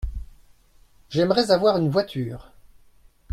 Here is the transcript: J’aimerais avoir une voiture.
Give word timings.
J’aimerais 1.09 1.51
avoir 1.51 1.77
une 1.77 1.91
voiture. 1.91 2.51